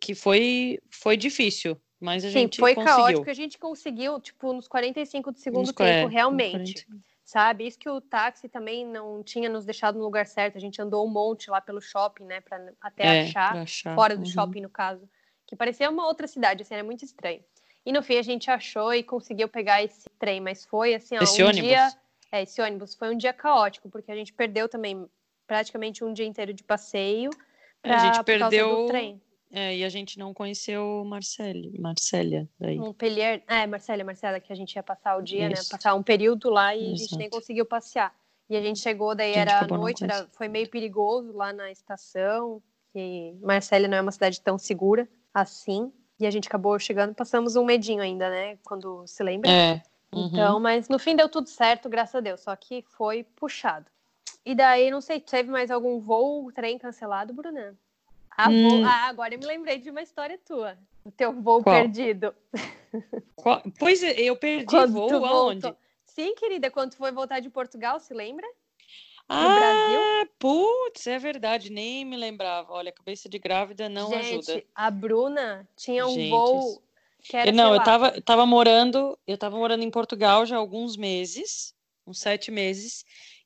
[0.00, 1.80] que foi, foi difícil.
[2.00, 2.96] Mas a Sim, gente foi conseguiu.
[2.96, 3.30] caótico.
[3.30, 6.84] A gente conseguiu, tipo, nos 45 do segundo Nos- tempo, é, realmente.
[6.86, 7.04] 40.
[7.24, 7.66] Sabe?
[7.66, 10.58] Isso que o táxi também não tinha nos deixado no lugar certo.
[10.58, 12.42] A gente andou um monte lá pelo shopping, né?
[12.42, 13.52] Pra até É, achar.
[13.52, 13.94] pra achar.
[13.94, 14.26] fora do Uhum.
[14.26, 15.08] shopping, no caso,
[15.46, 17.42] que parecia uma outra cidade, assim, era muito estranho.
[17.86, 21.22] E no fim a gente achou e conseguiu pegar esse trem, mas foi assim, ó,
[21.22, 21.66] Esse um ônibus?
[21.68, 21.88] dia,
[22.30, 25.08] é, esse ônibus foi um dia caótico, porque a gente perdeu também
[25.46, 27.30] praticamente um dia inteiro de passeio.
[27.82, 29.20] É, a gente por causa perdeu- do trem.
[29.56, 32.76] É, e a gente não conheceu Marcele, Marcélia daí.
[32.76, 35.54] Montpellier, é, Marcela, Marcela, que a gente ia passar o dia, né?
[35.54, 35.70] Isso.
[35.70, 37.18] Passar um período lá e a gente Exato.
[37.18, 38.12] nem conseguiu passear.
[38.50, 42.60] E a gente chegou, daí gente era noite, era, foi meio perigoso lá na estação,
[42.92, 45.92] que Marcela não é uma cidade tão segura assim.
[46.18, 48.58] E a gente acabou chegando, passamos um medinho ainda, né?
[48.64, 49.48] Quando se lembra.
[49.48, 49.80] É.
[50.12, 50.26] uhum.
[50.26, 52.40] Então, mas no fim deu tudo certo, graças a Deus.
[52.40, 53.86] Só que foi puxado.
[54.44, 57.78] E daí, não sei, teve mais algum voo, trem cancelado, Bruna?
[58.36, 58.68] Ah, Hum.
[58.68, 60.76] voo- ah, agora eu me lembrei de uma história tua.
[61.04, 61.76] O teu voo Qual?
[61.76, 62.34] perdido.
[63.36, 65.60] Qual- Pois é, eu perdi Quando voo aonde?
[65.60, 65.78] voltou.
[66.04, 68.46] Sim, querida, quando tu foi voltar de Portugal, se lembra?
[69.28, 72.72] ah, putz, é verdade, nem me lembrava.
[72.72, 74.64] Olha, cabeça de grávida não Gente, ajuda.
[74.74, 76.82] a Bruna tinha um Gente, voo
[77.22, 80.58] que era, não, eu tava, eu tava morando, eu tava morando em Portugal já há
[80.58, 81.74] alguns meses,
[82.06, 83.04] uns sete meses.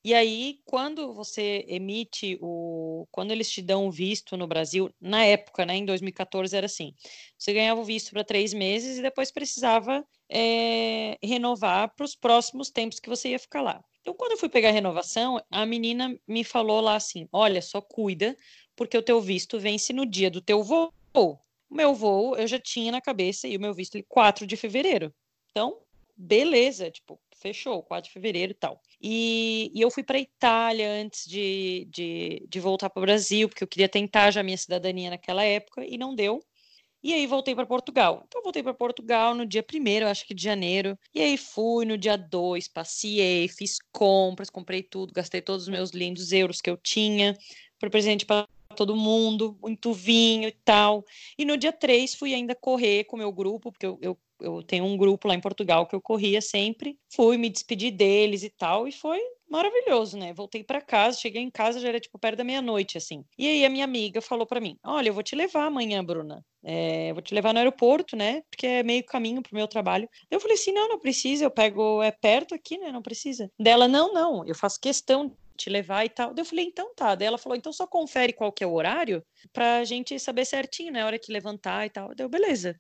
[0.09, 3.07] E aí, quando você emite o.
[3.11, 6.95] Quando eles te dão o visto no Brasil, na época, né, em 2014, era assim:
[7.37, 12.71] você ganhava o visto para três meses e depois precisava é, renovar para os próximos
[12.71, 13.85] tempos que você ia ficar lá.
[14.01, 17.83] Então, quando eu fui pegar a renovação, a menina me falou lá assim: olha, só
[17.83, 18.35] cuida,
[18.75, 20.91] porque o teu visto vence no dia do teu voo.
[21.15, 24.57] O meu voo eu já tinha na cabeça e o meu visto ele 4 de
[24.57, 25.15] fevereiro.
[25.51, 25.83] Então,
[26.17, 28.81] beleza, tipo, fechou, 4 de fevereiro e tal.
[29.01, 33.65] E, e eu fui para Itália antes de, de, de voltar para o Brasil, porque
[33.65, 36.41] eu queria tentar já minha cidadania naquela época e não deu.
[37.03, 38.25] E aí voltei para Portugal.
[38.27, 40.99] Então voltei para Portugal no dia 1 acho que de janeiro.
[41.15, 45.91] E aí fui no dia 2, passei, fiz compras, comprei tudo, gastei todos os meus
[45.91, 47.37] lindos euros que eu tinha
[47.79, 48.49] para presente para
[48.79, 51.05] todo mundo, muito vinho e tal.
[51.37, 54.63] E no dia 3 fui ainda correr com o meu grupo, porque eu, eu, eu
[54.63, 56.97] tenho um grupo lá em Portugal que eu corria sempre.
[57.13, 59.19] Fui me despedir deles e tal, e foi
[59.51, 60.33] maravilhoso, né?
[60.33, 63.25] Voltei para casa, cheguei em casa, já era tipo perto da meia-noite, assim.
[63.37, 66.45] E aí a minha amiga falou para mim: Olha, eu vou te levar amanhã, Bruna.
[66.63, 68.43] É, vou te levar no aeroporto, né?
[68.49, 70.09] Porque é meio caminho pro meu trabalho.
[70.31, 72.93] Eu falei assim: Não, não precisa, eu pego, é perto aqui, né?
[72.93, 73.51] Não precisa.
[73.59, 76.33] Dela, não, não, eu faço questão te levar e tal.
[76.37, 77.15] Eu falei, então tá.
[77.15, 80.93] Daí ela falou, então só confere qual que é o horário pra gente saber certinho,
[80.93, 81.03] né?
[81.03, 82.15] A hora que levantar e tal.
[82.15, 82.79] Deu, beleza.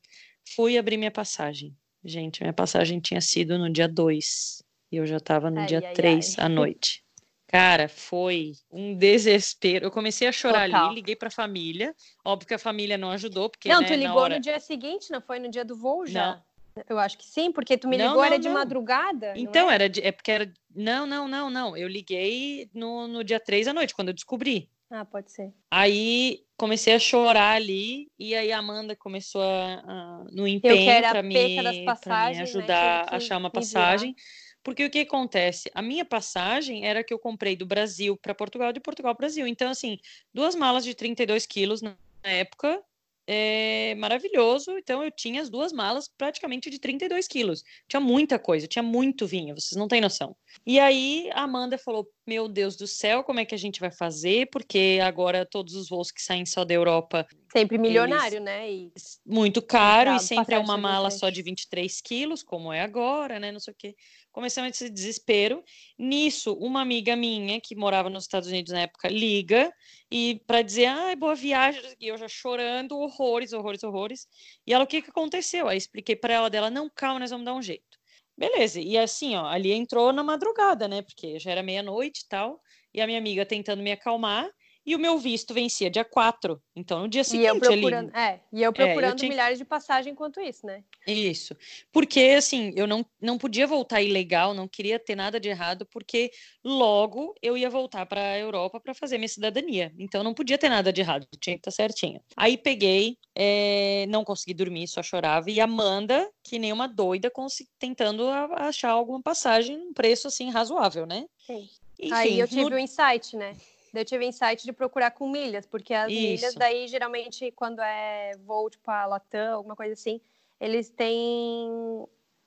[0.54, 1.76] Fui abrir minha passagem.
[2.04, 4.62] Gente, minha passagem tinha sido no dia 2
[4.92, 7.04] e eu já estava no ai, dia 3 à noite.
[7.48, 9.86] Cara, foi um desespero.
[9.86, 10.86] Eu comecei a chorar Total.
[10.86, 11.94] ali, liguei para a família.
[12.24, 13.68] Óbvio que a família não ajudou, porque.
[13.68, 14.36] Não, né, tu ligou hora...
[14.36, 16.34] no dia seguinte, não foi no dia do voo já?
[16.34, 16.47] Não.
[16.88, 19.34] Eu acho que sim, porque tu me ligou, não, não, era de madrugada.
[19.36, 20.52] Então, era de, é porque era.
[20.74, 21.76] Não, não, não, não.
[21.76, 24.70] Eu liguei no, no dia 3 à noite, quando eu descobri.
[24.90, 25.52] Ah, pode ser.
[25.70, 31.22] Aí comecei a chorar ali, e aí a Amanda começou a, a no empenho para
[31.22, 33.06] me, me né, ajudar né?
[33.10, 34.14] a achar uma passagem.
[34.62, 35.70] Porque o que acontece?
[35.74, 39.46] A minha passagem era que eu comprei do Brasil para Portugal, de Portugal para Brasil.
[39.46, 39.98] Então, assim,
[40.34, 42.82] duas malas de 32 quilos na época,
[43.30, 44.70] é, maravilhoso.
[44.78, 47.62] Então, eu tinha as duas malas praticamente de 32 quilos.
[47.86, 50.34] Tinha muita coisa, tinha muito vinho, vocês não têm noção.
[50.66, 53.92] E aí, a Amanda falou: Meu Deus do céu, como é que a gente vai
[53.92, 54.48] fazer?
[54.50, 57.26] Porque agora todos os voos que saem só da Europa.
[57.50, 58.44] Sempre milionário, eles...
[58.44, 58.70] né?
[58.70, 58.92] E...
[59.24, 63.50] Muito caro, e sempre é uma mala só de 23 quilos, como é agora, né?
[63.50, 63.94] Não sei o quê
[64.38, 65.64] começamos esse desespero.
[65.98, 69.72] Nisso, uma amiga minha que morava nos Estados Unidos na época liga
[70.08, 74.28] e para dizer, ai, boa viagem, e eu já chorando, horrores, horrores, horrores.
[74.64, 75.66] E ela, o que que aconteceu?
[75.66, 77.98] Aí expliquei para ela dela, não, calma, nós vamos dar um jeito.
[78.37, 81.02] Beleza, e assim, ó, ali entrou na madrugada, né?
[81.02, 82.61] Porque já era meia-noite e tal,
[82.94, 84.48] e a minha amiga tentando me acalmar,
[84.88, 86.59] e o meu visto vencia dia 4.
[86.74, 87.44] Então, no dia seguinte.
[87.44, 89.29] E eu procurando, é, e eu procurando é, eu tinha...
[89.29, 90.83] milhares de passagens enquanto isso, né?
[91.07, 91.55] Isso.
[91.92, 96.31] Porque, assim, eu não, não podia voltar ilegal, não queria ter nada de errado, porque
[96.64, 99.92] logo eu ia voltar para a Europa para fazer minha cidadania.
[99.98, 102.22] Então, não podia ter nada de errado, tinha que estar certinho.
[102.35, 105.51] Aí peguei, é, não consegui dormir, só chorava.
[105.51, 107.31] E Amanda, que nem uma doida,
[107.79, 111.27] tentando achar alguma passagem num preço, assim, razoável, né?
[111.46, 111.68] Sim.
[112.01, 112.77] Enfim, Aí eu tive o no...
[112.77, 113.55] um insight, né?
[113.94, 116.20] Eu tive insight de procurar com milhas, porque as Isso.
[116.20, 120.20] milhas daí geralmente quando é voo tipo a Latam, alguma coisa assim,
[120.61, 121.70] eles têm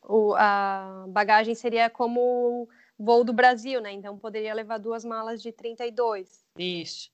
[0.03, 3.91] o, a bagagem seria como voo do Brasil, né?
[3.91, 6.45] Então poderia levar duas malas de 32.
[6.57, 7.09] Isso.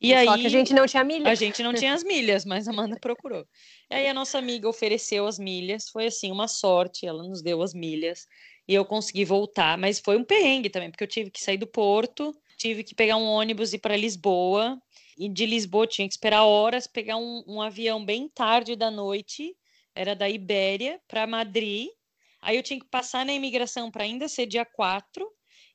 [0.00, 1.26] E Só aí, que a gente não tinha milhas.
[1.26, 3.46] A gente não tinha as milhas, mas a Amanda procurou.
[3.90, 7.62] E aí a nossa amiga ofereceu as milhas, foi assim uma sorte, ela nos deu
[7.62, 8.26] as milhas
[8.66, 11.66] e eu consegui voltar, mas foi um perrengue também, porque eu tive que sair do
[11.66, 14.78] porto tive que pegar um ônibus e ir para Lisboa.
[15.16, 19.56] E de Lisboa tinha que esperar horas, pegar um, um avião bem tarde da noite,
[19.94, 21.88] era da Ibéria, para Madrid.
[22.40, 25.26] Aí eu tinha que passar na imigração para ainda ser dia 4.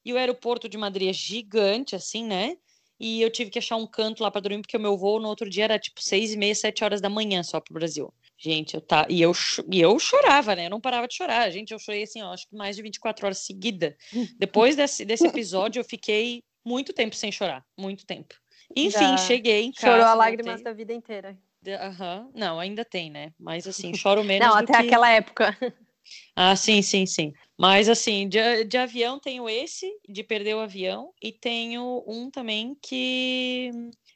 [0.05, 2.57] E o aeroporto de Madrid é gigante, assim, né?
[2.99, 5.27] E eu tive que achar um canto lá para dormir, porque o meu voo no
[5.27, 8.13] outro dia era tipo seis e meia, sete horas da manhã só para o Brasil.
[8.37, 9.33] Gente, eu tá e eu
[9.71, 10.67] e eu chorava, né?
[10.67, 11.49] Eu não parava de chorar.
[11.51, 13.97] Gente, eu chorei assim, ó, acho que mais de 24 horas seguida.
[14.39, 18.35] Depois desse, desse episódio, eu fiquei muito tempo sem chorar, muito tempo.
[18.75, 19.93] Enfim, Já cheguei em casa.
[19.93, 20.63] Chorou a lágrimas voltei.
[20.63, 21.37] da vida inteira.
[21.65, 22.31] Aham, uhum.
[22.35, 23.31] não, ainda tem, né?
[23.39, 24.47] Mas assim, choro menos.
[24.47, 24.87] não, até que...
[24.87, 25.57] aquela época.
[26.35, 27.31] Ah, sim, sim, sim.
[27.57, 32.75] Mas assim, de, de avião tenho esse, de perder o avião, e tenho um também
[32.81, 33.71] que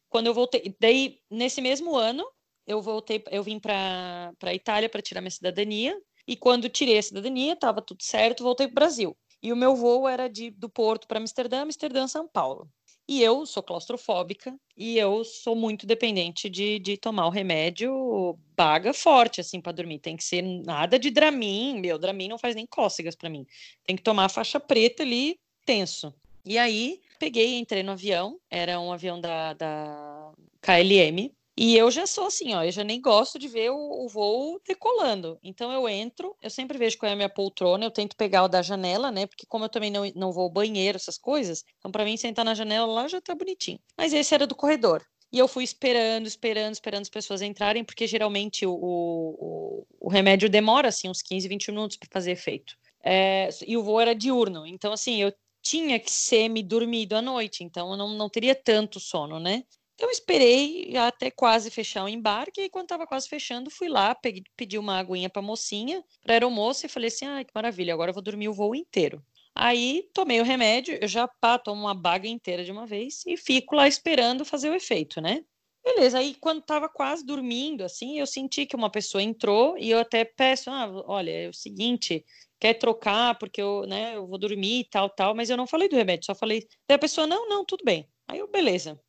[0.09, 2.25] quando eu voltei, daí nesse mesmo ano,
[2.65, 7.03] eu voltei, eu vim para para Itália para tirar minha cidadania, e quando tirei a
[7.03, 9.17] cidadania, estava tudo certo, voltei para o Brasil.
[9.41, 12.69] E o meu voo era de, do Porto para Amsterdã, Amsterdã, São Paulo.
[13.07, 18.93] E eu sou claustrofóbica e eu sou muito dependente de, de tomar o remédio baga
[18.93, 19.99] forte, assim, para dormir.
[19.99, 23.45] Tem que ser nada de Dramin, meu, Dramin não faz nem cócegas para mim.
[23.85, 26.13] Tem que tomar a faixa preta ali, tenso.
[26.43, 32.05] E aí, peguei, entrei no avião, era um avião da, da KLM, e eu já
[32.05, 35.39] sou assim, ó, eu já nem gosto de ver o, o, voo decolando.
[35.43, 38.47] Então eu entro, eu sempre vejo qual é a minha poltrona, eu tento pegar o
[38.47, 39.25] da janela, né?
[39.25, 42.45] Porque como eu também não, não vou ao banheiro, essas coisas, então para mim sentar
[42.45, 43.79] na janela lá já tá bonitinho.
[43.97, 45.03] Mas esse era do corredor.
[45.31, 50.49] E eu fui esperando, esperando, esperando as pessoas entrarem, porque geralmente o, o, o remédio
[50.49, 52.75] demora assim uns 15, 20 minutos para fazer efeito.
[53.03, 57.21] É, e o voo era diurno, então assim, eu tinha que ser me dormido à
[57.21, 59.63] noite, então eu não, não teria tanto sono, né?
[59.99, 64.43] Eu esperei até quase fechar o embarque, e quando estava quase fechando, fui lá, peguei,
[64.55, 68.13] pedi uma aguinha para mocinha, para aeromoça, e falei assim: ah, que maravilha, agora eu
[68.13, 69.23] vou dormir o voo inteiro.
[69.55, 73.35] Aí tomei o remédio, eu já pá, tomo uma baga inteira de uma vez e
[73.35, 75.43] fico lá esperando fazer o efeito, né?
[75.83, 79.99] Beleza, aí quando tava quase dormindo, assim, eu senti que uma pessoa entrou e eu
[79.99, 82.23] até peço, ah, olha, é o seguinte,
[82.59, 85.87] quer trocar porque eu, né, eu vou dormir e tal, tal, mas eu não falei
[85.89, 86.67] do remédio, só falei.
[86.87, 88.07] Daí a pessoa, não, não, tudo bem.
[88.27, 88.99] Aí eu, beleza.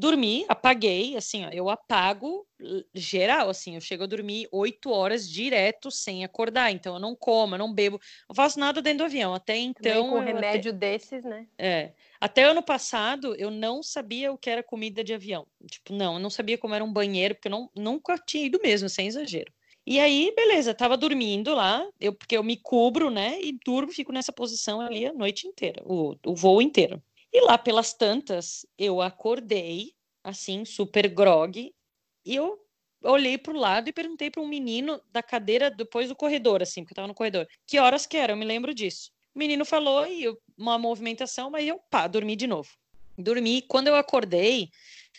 [0.00, 2.46] Dormi, apaguei, assim, ó, eu apago
[2.94, 7.54] geral, assim, eu chego a dormir oito horas direto sem acordar, então eu não como,
[7.54, 10.08] eu não bebo, não faço nada dentro do avião, até então...
[10.08, 10.78] com remédio até...
[10.78, 11.46] desses, né?
[11.58, 15.46] É, até ano passado, eu não sabia o que era comida de avião.
[15.70, 18.58] Tipo, não, eu não sabia como era um banheiro, porque eu não, nunca tinha ido
[18.62, 19.52] mesmo, sem exagero.
[19.86, 23.38] E aí, beleza, tava dormindo lá, eu, porque eu me cubro, né?
[23.42, 27.02] E durmo, fico nessa posição ali a noite inteira, o, o voo inteiro.
[27.32, 29.92] E lá pelas tantas, eu acordei,
[30.24, 31.72] assim, super grog,
[32.24, 32.58] e eu
[33.02, 36.82] olhei para o lado e perguntei para um menino da cadeira depois do corredor, assim,
[36.82, 39.10] porque eu tava no corredor, que horas que era, eu me lembro disso.
[39.34, 42.68] O menino falou e eu, uma movimentação, mas eu, pá, dormi de novo.
[43.16, 43.62] Dormi.
[43.62, 44.68] Quando eu acordei,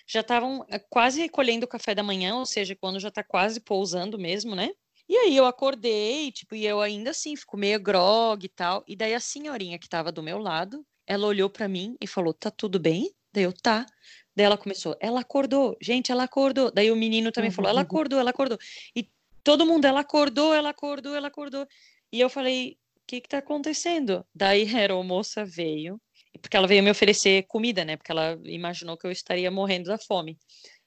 [0.08, 3.62] já estavam eh, quase recolhendo o café da manhã, ou seja, quando já tá quase
[3.62, 4.69] pousando mesmo, né?
[5.08, 8.84] E aí eu acordei, tipo, e eu ainda assim fico meio grog e tal.
[8.88, 12.34] E daí a senhorinha que tava do meu lado, ela olhou para mim e falou:
[12.34, 13.86] "Tá tudo bem?" Daí eu: "Tá".
[14.36, 15.78] Daí ela começou: "Ela acordou.
[15.82, 16.71] Gente, ela acordou".
[16.71, 17.56] Daí o menino também uhum.
[17.56, 18.58] falou: "Ela acordou, ela acordou".
[18.95, 19.10] E
[19.43, 21.67] todo mundo: "Ela acordou, ela acordou, ela acordou".
[22.12, 22.78] E eu falei:
[23.12, 24.26] que que tá acontecendo?
[24.34, 26.00] Daí a moça veio,
[26.41, 27.97] porque ela veio me oferecer comida, né?
[27.97, 30.38] Porque ela imaginou que eu estaria morrendo da fome.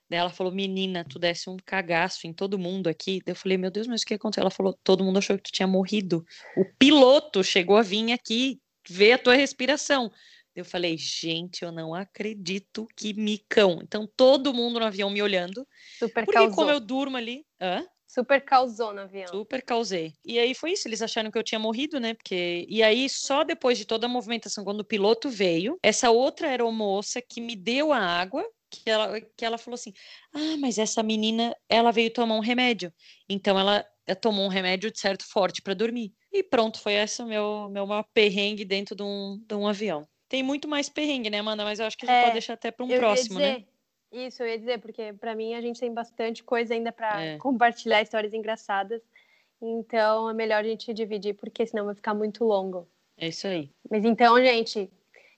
[0.08, 3.20] Daí ela falou, menina, tu desse um cagaço em todo mundo aqui.
[3.24, 4.42] Daí eu falei, meu Deus, mas o que aconteceu?
[4.42, 6.24] Ela falou, todo mundo achou que tu tinha morrido.
[6.56, 10.10] O piloto chegou a vir aqui ver a tua respiração.
[10.54, 13.80] Eu falei, gente, eu não acredito que micão.
[13.82, 15.66] Então, todo mundo no avião me olhando.
[15.98, 16.54] Super Porque causou.
[16.54, 17.44] como eu durmo ali...
[17.60, 17.84] Hã?
[18.06, 19.26] Super causou no avião.
[19.26, 20.12] Super causei.
[20.24, 22.14] E aí foi isso, eles acharam que eu tinha morrido, né?
[22.14, 26.48] Porque e aí só depois de toda a movimentação quando o piloto veio, essa outra
[26.48, 29.92] aeromoça que me deu a água, que ela que ela falou assim:
[30.32, 32.94] "Ah, mas essa menina, ela veio tomar um remédio".
[33.28, 33.84] Então ela
[34.20, 36.12] tomou um remédio de certo forte para dormir.
[36.32, 40.08] E pronto, foi essa meu meu maior perrengue dentro de um, de um avião.
[40.28, 41.64] Tem muito mais perrengue, né, Amanda?
[41.64, 43.64] Mas eu acho que a gente é, pode deixar até para um próximo, dizer, né?
[44.10, 47.38] Isso, eu ia dizer, porque para mim a gente tem bastante coisa ainda para é.
[47.38, 49.02] compartilhar histórias engraçadas.
[49.60, 52.88] Então é melhor a gente dividir, porque senão vai ficar muito longo.
[53.16, 53.70] É isso aí.
[53.90, 54.90] Mas então, gente,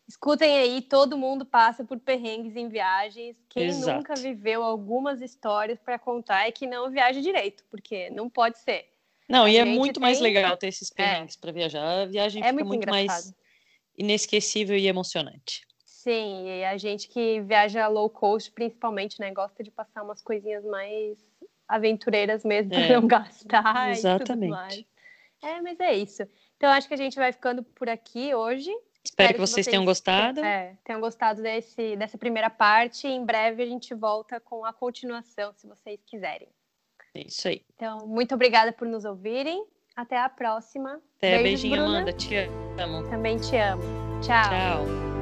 [0.09, 3.37] escutem aí, todo mundo passa por perrengues em viagens.
[3.49, 3.99] Quem Exato.
[3.99, 8.87] nunca viveu algumas histórias para contar é que não viaja direito, porque não pode ser.
[9.29, 10.03] Não, a e é muito tem...
[10.03, 10.95] mais legal ter esses é.
[10.95, 11.40] perrengues é.
[11.40, 12.03] para viajar.
[12.03, 13.35] A viagem é fica muito, muito mais
[13.97, 15.66] inesquecível e emocionante.
[15.85, 20.64] Sim, e a gente que viaja low cost, principalmente, né, gosta de passar umas coisinhas
[20.64, 21.19] mais
[21.66, 23.90] aventureiras mesmo para é, não gastar.
[23.90, 24.87] Exatamente.
[25.42, 26.23] É, mas é isso.
[26.57, 28.71] Então acho que a gente vai ficando por aqui hoje.
[29.11, 30.40] Espero, que, vocês, vocês tenham gostado.
[30.40, 33.07] É, tenham gostado desse, dessa primeira parte.
[33.07, 36.49] Em breve a gente volta com a continuação, se vocês quiserem.
[37.14, 37.62] É isso aí.
[37.75, 39.64] Então, muito obrigada por nos ouvirem.
[39.95, 41.01] Até a próxima.
[41.16, 41.99] Até, Beijos, beijinho, Bruna.
[41.99, 42.12] Amanda.
[42.12, 42.37] Te
[42.79, 43.09] amo.
[43.09, 43.83] Também te amo.
[44.21, 44.51] Tchau.
[44.51, 45.15] Tchau.